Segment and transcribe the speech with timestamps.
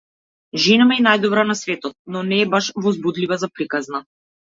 [0.61, 4.01] Жена ми е најдобра на светот, но не е баш возбудлива за приказна.